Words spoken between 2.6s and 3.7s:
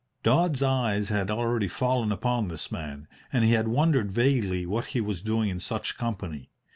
man, and he had